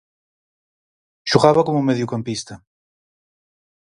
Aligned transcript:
Xogaba 1.31 1.61
como 1.67 1.85
mediocampista. 1.89 2.53